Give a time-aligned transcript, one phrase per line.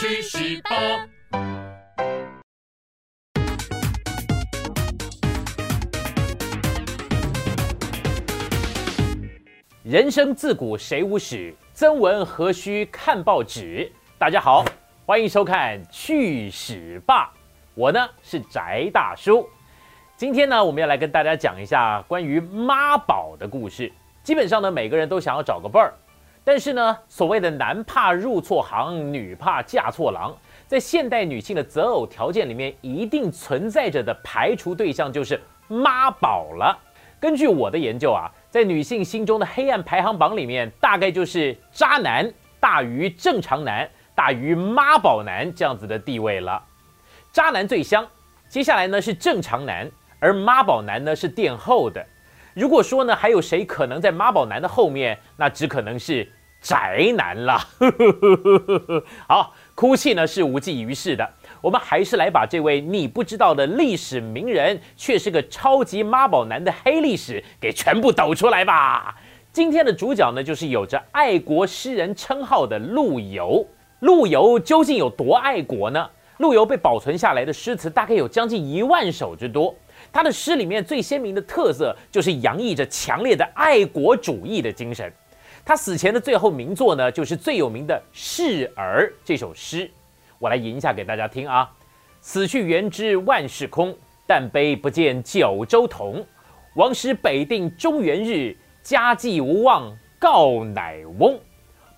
[0.00, 1.06] 去十八。
[9.82, 13.92] 人生自古谁无死，曾闻何须看报纸。
[14.16, 14.64] 大家好，
[15.04, 17.34] 欢迎收看《去史吧》，
[17.74, 19.46] 我呢是翟大叔。
[20.16, 23.92] 今天呢，我们要来跟大家讲一下关于妈宝的故事。
[24.22, 25.92] 基本上呢，每个人都想要找个伴儿，
[26.50, 30.36] 但是呢，所谓的男怕入错行，女怕嫁错郎，
[30.66, 36.76] 在现代女性的择偶条件里面，一定存在着的排除对象就是妈宝了。
[37.20, 38.28] 根据我的研究啊。
[38.50, 46.60] 在女性心中的黑暗排行榜里面，大概就是渣男大于正常男大于妈宝男这样子的地位了。
[47.30, 48.04] 渣男最香，
[48.48, 49.88] 接下来呢是正常男，
[50.18, 52.04] 而妈宝男呢是垫后的。
[52.54, 56.28] 如果说呢还有谁可能在妈宝男的后面，那只可能是
[56.60, 57.58] 宅男了。
[59.28, 61.28] 好，哭泣呢是无济于事的。
[61.60, 69.16] 我们还是来把这位你不知道的历史名人，却是个超级妈宝男的黑历史给全部抖出来吧。
[69.52, 73.66] 今天的主角呢，就是有着爱国诗人称号的陆游。
[74.00, 76.08] 陆游究竟有多爱国呢？
[76.38, 79.74] 陆游被保存下来的诗词大概有将近一万首之多。
[80.10, 85.12] 他的诗里面最鲜明的特色，就是洋溢着强烈的爱国主义的精神。
[85.64, 89.90] 他死前的最后名作呢，就是最有名的《示儿》这首诗。
[90.38, 91.70] 我来吟一下给大家听啊！
[92.20, 96.24] 死去元知万事空，但悲不见九州同。
[96.76, 101.38] 王师北定中原日，家祭无忘告乃翁。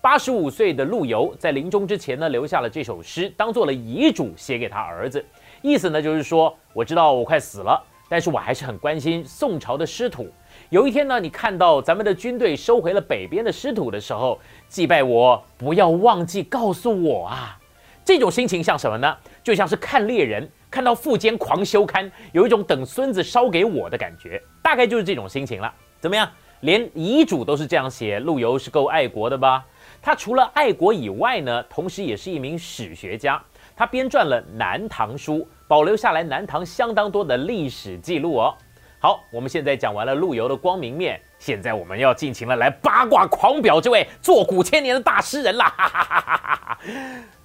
[0.01, 5.25] 八十五岁的陆游在临终之前呢，留下了这首诗，当做了遗嘱写给他儿子。
[5.63, 10.29] 意思呢，就是说，我知道我快死了，但是我还是很关心宋朝的师徒。
[10.73, 17.61] 有一天呢，你看到咱们的军队收回了北边的师土的时候，祭拜我，不要忘记告诉我啊！
[18.03, 19.15] 这种心情像什么呢？
[19.45, 25.71] 就像是看猎人看到富坚狂修刊，有一种等孙子烧给我的感觉，大概就是这种心情了。
[26.01, 26.27] 怎么样？
[26.61, 29.63] 连遗嘱都是这样写，陆游是够爱国的吧？
[30.01, 33.39] 他除了爱国以外呢，同时也是一名史学家。
[33.77, 38.55] 他编撰了《南唐书》，保留下来南唐相当多的历史记录哦。
[39.03, 45.75] 好，我们现在讲完了陆游的光明面，现在我们要尽情的来八卦狂表这位坐古千年的大诗人啦！
[45.77, 46.79] 哈哈哈哈哈。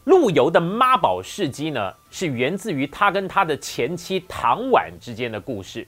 [0.03, 5.87] 陆游的妈宝事迹呢，是源自于他跟他的前妻唐婉之间的故事。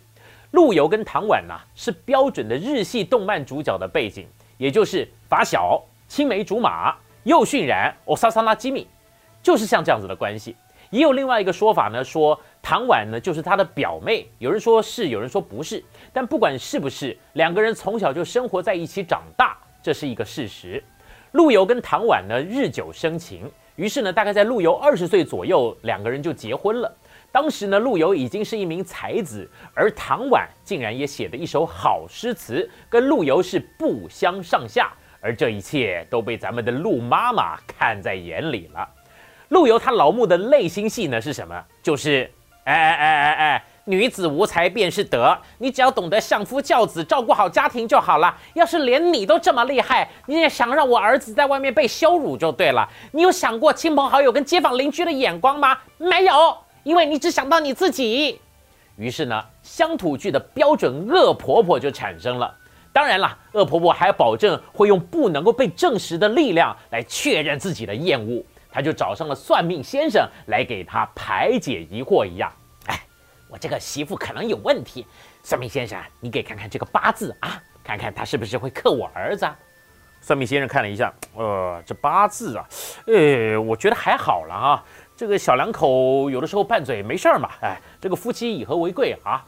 [0.50, 4.26] 陆游跟唐婉呐，是标准的日系动漫主角的背景，
[4.58, 8.88] 也就是发小、青梅竹马、又渲染哦，萨萨拉基米，
[9.44, 10.56] 就是像这样子的关系。
[10.90, 15.84] 也有另外一个说法呢，说唐婉呢就是他的表妹，有人说是，有人说不是。
[16.12, 20.84] 但不管是不是，两个人从小就生活在一起长大，这是一个事实。
[21.34, 23.50] 陆游跟唐婉呢，日久生情。
[23.76, 26.92] 于是呢，大概在陆游二十岁左右，两个人就结婚了。
[27.32, 34.92] 当时呢，陆游已经是一名才子，而唐婉竟然也写的一首好诗词，跟陆游是不相上下。
[35.22, 38.90] 而这一切都被咱们的陆妈妈看在眼里了。
[39.50, 41.64] 陆游他老母的内心戏呢是什么？
[41.84, 42.32] 就是，
[42.64, 43.64] 哎哎哎哎哎。
[43.86, 48.38] 女子无才便是德，你只要懂得相夫教子，照顾好家庭就好了。
[48.54, 52.88] 要是连你都这么厉害，你也想让我儿子在外面被羞辱就对了。
[53.12, 55.76] 你有想过亲朋好友跟街坊邻居的眼光吗？
[55.98, 58.40] 没有，因为你只想到你自己。
[58.96, 62.56] 于是呢，乡土剧的标准恶婆婆就产生了。
[62.94, 72.52] 当然了，恶婆婆还要保证会用不能够被证实的力量来确认自己的厌恶，他就找上了算命先生来给他排解疑惑一样。
[72.86, 73.00] 哎
[73.50, 75.08] 我这个媳妇可能有问题，
[75.44, 79.48] 算命先生，你给看看这个八字啊，看看他是不是会克我儿子。
[80.22, 82.68] 算命先生看了一下，呃，这八字啊，
[83.08, 84.84] 呃，我觉得还好了啊。
[85.16, 89.44] 这个小两口有的时候拌嘴没事儿嘛，哎，这个夫妻以和为贵啊。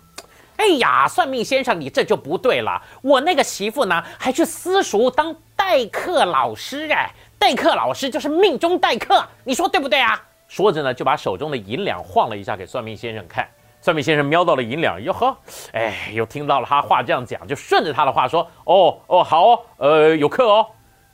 [0.58, 2.82] 哎呀，算命先生，你这就不对了。
[3.02, 7.12] 我那个媳妇呢，还去私塾当代课老师哎，
[7.42, 10.22] 代课老师就是命中待客，你说对不对啊？
[10.48, 13.50] 说着呢，就把手中的银两晃了一下给算命先生看。
[13.82, 15.36] 算命先生瞄到了银两，哟呵，
[15.74, 20.68] 哎，又听到了他话这样讲，就顺着他的话说：“哦哦，好哦，呃，有克哦，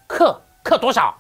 [0.06, 1.18] 克克多少？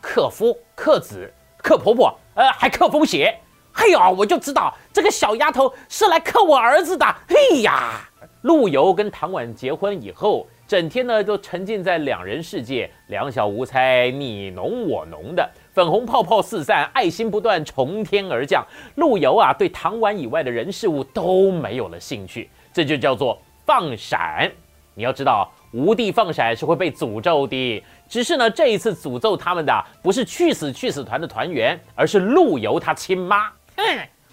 [0.00, 1.28] 克夫、克子、
[1.60, 3.36] 克婆婆，呃，还克风邪。
[3.72, 7.04] 哎呀，我就知道这个小丫头是来克我儿子的。
[7.28, 8.08] 嘿呀，
[8.42, 18.66] 陆游跟唐婉结婚以后，整天呢都沉浸在两人世界，两小无猜，你侬我侬的。”粉红泡泡四散，爱心不断从天而降。
[18.96, 24.50] 陆游啊，对唐婉以外的人事物都没有了兴趣，这就叫做放闪。
[24.96, 27.80] 你要知道，无地放闪是会被诅咒的。
[28.08, 33.48] 只是呢，这一次诅咒他们的不是去死去死团的团员，而是陆游他亲妈。
[33.76, 33.84] 哼，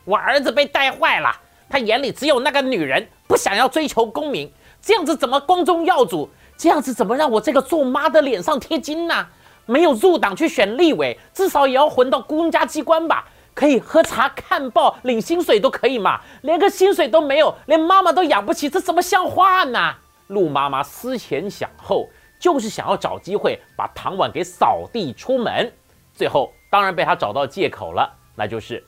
[0.05, 1.31] 我儿子被带坏了，
[1.69, 6.29] 他眼里只有那个女人，不想要追求功名，这样子怎么光宗耀祖？
[6.57, 9.27] 这样子怎么让我这个做妈的脸上贴金呢？
[9.65, 13.25] 没有入党去选立委，至少也要混到公家机关吧？
[13.53, 16.19] 可以喝茶、看报、领薪水都可以嘛？
[16.41, 19.93] 连个薪水都没有，连妈妈都养不起，这怎么像话呢？
[20.27, 25.71] 陆妈妈思前想后，就是想要找机会把唐婉给扫地出门。
[26.13, 28.83] 最后当然被他找到借口了，那就是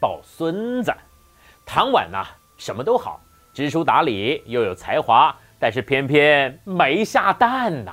[0.00, 0.92] 抱孙子。
[1.64, 2.24] 唐婉呐，
[2.56, 3.20] 什么都好，
[3.56, 7.92] 知书达理，又有才华，但是偏偏没下蛋呐。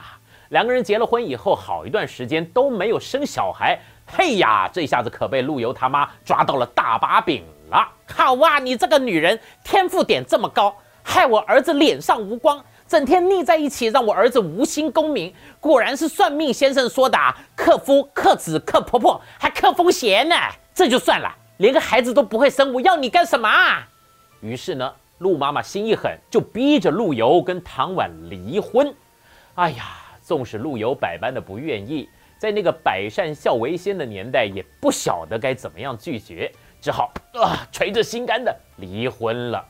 [0.49, 3.79] 两个人结了婚以后，好一段时间都没有生小孩。
[4.05, 7.87] 嘿呀，这下子可被陆游他妈抓到了大把柄了！
[8.13, 15.33] 好哇，你这个女人天赋点这么高，害我儿子脸上无光，整天腻在一起，让我儿子无心功名。
[15.61, 17.17] 果然是算命先生说的，
[17.55, 20.35] 克夫、克子、克婆婆，还克风邪呢。
[20.73, 23.47] 这就算了，连个孩子都不会生，我要你干什么？
[23.47, 23.87] 啊
[24.41, 28.93] 于是呢，陆妈妈心一狠，就逼着陆游跟唐婉离婚。
[29.55, 29.83] 哎呀！
[30.25, 36.49] 纵使陆游百般的不愿意，在那个百善孝为先的年代，也不晓得该怎么样拒绝，
[36.79, 39.61] 只好啊垂着心肝的离婚了。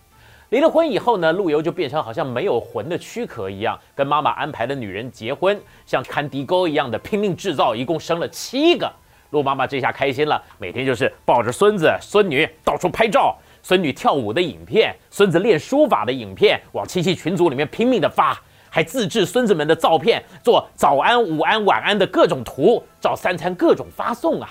[0.50, 8.88] 离了婚以后呢，陆游就变成好像没有魂的躯壳一样，跟妈妈安排的女人结婚，像看地沟一样的拼命制造，一共生了七个。
[9.31, 18.39] 陆妈妈这下开心了，每天就是抱着孙子孙女到处拍照，孙女跳舞的影片，孙子练书法的影片，往亲戚群组里面拼命的发。
[18.69, 24.50] 还自制孙子们的照片，做早安、午安、晚安的各种图，照三餐各种发送啊。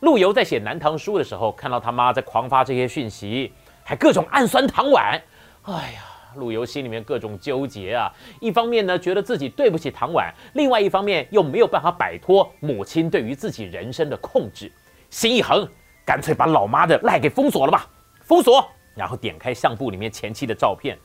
[0.00, 5.20] 陆游在写《南唐书》的时候，看到他妈在狂发这些讯息，还各种暗酸唐婉。
[5.64, 6.02] 哎呀，
[6.36, 8.08] 陆游心里面各种纠结啊。
[8.40, 14.70] 一方面呢，觉得自己对不起唐婉；另外一方面，又没有办法摆脱母亲对于自己人生的控制。
[15.10, 15.68] 心一横，
[16.06, 17.88] 干脆把老妈的赖给封锁了吧。
[18.26, 20.98] 封锁，然后点开相簿里面前妻的照片，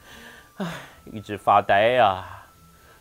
[0.55, 0.65] 唉，
[1.13, 2.43] 一直发呆啊。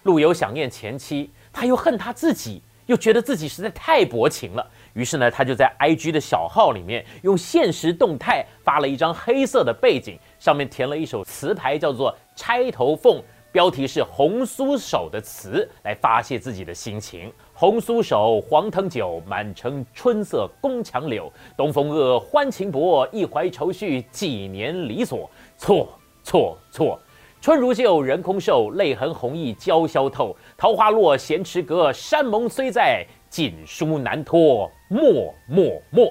[0.02, 4.70] 陆游想念前妻，他又恨他自己，又觉得自己实在太薄情了。
[4.92, 13.18] 于是呢，他就在 IG 的小号里面用现实动态发了一张黑色的背景，上面填了一首词牌，叫做《钗头凤》，
[13.50, 17.32] 标题是《红酥手》的词，来发泄自己的心情。
[17.60, 21.30] 红酥手，黄藤酒，满城春色宫墙柳。
[21.58, 25.30] 东风恶，欢情薄，一怀愁绪，几年离索。
[25.58, 25.86] 错
[26.22, 26.98] 错错。
[27.38, 30.34] 春如旧，人空瘦，泪痕红浥鲛绡透。
[30.56, 36.10] 桃花落，闲池阁，山盟虽在，锦书难托莫莫莫。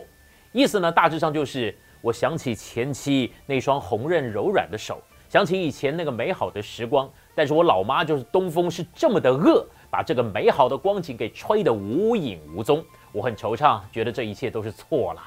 [0.52, 7.10] 意思呢，大致上就是我想起前妻那双红润柔软的手，想起以前那个美好的时光。
[7.34, 12.84] 但是我老妈就是东风，是这么的恶，把这个美好的光景给吹得无影无踪。
[13.12, 15.22] 我很惆怅，觉得这一切都是错了。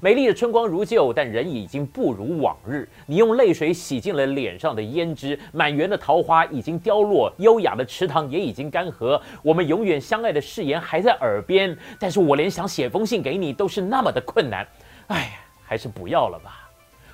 [0.00, 2.86] 美丽的春光如旧，但人已经不如往日。
[3.06, 9.20] 你用泪水洗净了脸上的胭脂，满园的桃花已经凋落，优雅的池塘也已经干涸。
[9.42, 14.66] 我们永远相爱的誓言还在耳边，但是我连想写封信给你都是那么的困难。
[15.06, 16.68] 哎，还是不要了吧。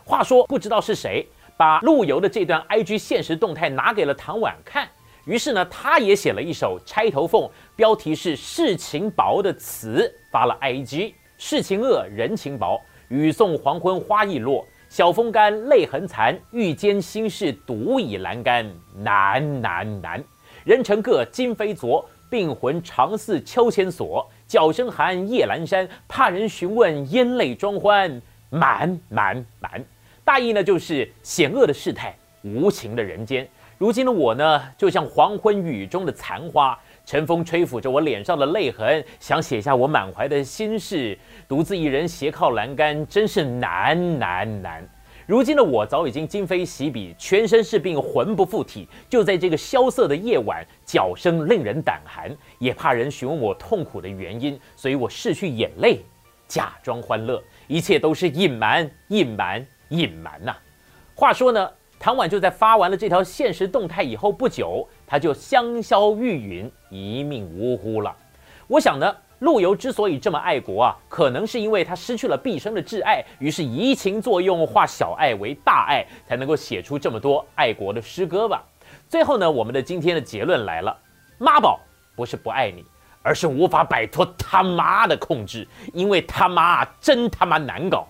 [0.04, 1.24] 话说，不知道是谁
[1.56, 4.88] 把陆游的这段 IG 现实动态拿给了唐婉看，
[5.24, 7.42] 于是呢，他也写了一首《钗头凤》，
[7.76, 11.14] 标题是“世情薄”的词，发了 IG。
[11.38, 12.80] 世情恶，人情薄。
[13.08, 16.36] 雨送黄昏花易落，晓风干，泪痕残。
[16.50, 20.24] 欲笺心事，独倚阑干，难难难。
[20.64, 22.04] 人成各，今非昨。
[22.28, 24.28] 病魂常似秋千索。
[24.48, 25.88] 角声寒，夜阑珊。
[26.08, 28.20] 怕人询问，咽泪装欢。
[28.50, 29.84] 满满满。
[30.24, 33.46] 大意呢，就是险恶的世态，无情的人间。
[33.82, 36.78] 如今的我呢，就像黄昏雨中的残花。
[37.04, 44.88] 晨风吹拂着我脸上的泪痕，想写下我满怀的心事，独自一人斜靠栏杆，真是难难难。
[45.26, 48.88] 如今的我早已经今非昔比，全身是病，魂不附体。
[49.08, 56.04] 就在这个萧瑟的夜晚，脚声令人胆寒，也怕人询问我痛苦的原因，所以我拭去眼泪，
[56.46, 60.54] 假装欢乐，一切都是隐瞒，隐瞒，隐瞒呐。
[61.16, 61.68] 话说呢？
[62.02, 68.12] 唐婉就在发完了这条现实动态以后不久，他就香消玉殒，一命呜呼了。
[68.66, 78.64] 我想呢，陆游之所以这么爱国啊，可能是因为他失去了毕生的挚爱，于是移情作用，化小爱为大爱，才能够写出这么多爱国的诗歌吧。
[79.08, 80.98] 最后呢，我们的今天的结论来了：
[81.38, 81.78] 妈宝
[82.16, 82.84] 不是不爱你，
[83.22, 88.08] 而是无法摆脱他妈的控制，因为他妈真他妈难搞。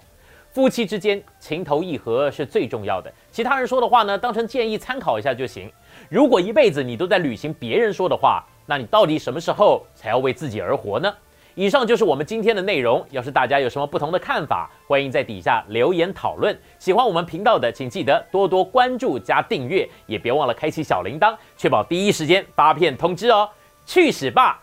[0.51, 5.73] 夫妻之间情投意合是最重要的，其他人说的话呢，当成建议参考一下就行。
[6.11, 11.13] 如果一辈子你都在履行别人说的话，那你到底什么时候才要为自己而活呢？
[11.55, 13.05] 以上就是我们今天的内容。
[13.11, 16.59] 要是大家有什么不同的看法，欢迎在底下留言讨论。
[16.79, 23.49] 喜欢我们频道的，请记得多多关注加订阅，也别忘了开启小铃铛，确保第一时间发片通知哦。
[23.85, 24.61] 去屎吧！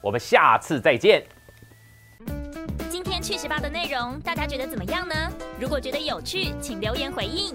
[0.00, 1.22] 我们下次再见。
[2.90, 5.14] 今天去屎吧的内容，大家觉得怎么样呢？
[5.60, 7.54] 如果觉得有趣，请留言回应。